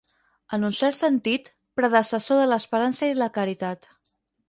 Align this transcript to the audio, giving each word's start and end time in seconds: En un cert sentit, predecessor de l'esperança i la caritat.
En 0.55 0.63
un 0.69 0.73
cert 0.77 0.97
sentit, 0.99 1.51
predecessor 1.81 2.43
de 2.43 2.51
l'esperança 2.55 3.15
i 3.15 3.23
la 3.23 3.33
caritat. 3.41 3.93